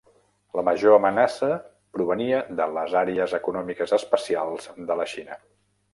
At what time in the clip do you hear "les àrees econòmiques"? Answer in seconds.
2.79-3.95